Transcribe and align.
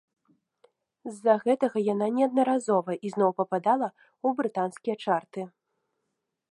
З-за 1.17 1.35
гэтага 1.43 1.77
яна 1.93 2.07
неаднаразова 2.17 2.91
ізноў 3.09 3.31
пападала 3.41 3.89
ў 3.93 4.27
брытанскія 4.39 4.95
чарты. 5.05 5.41